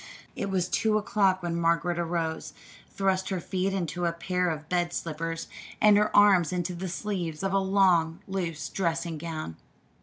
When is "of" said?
4.49-4.67, 7.43-7.53